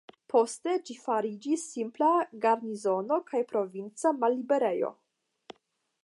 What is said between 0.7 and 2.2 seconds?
ĝi fariĝis simpla